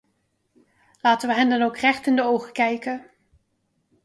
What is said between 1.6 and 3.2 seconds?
ook recht in de ogen kijken.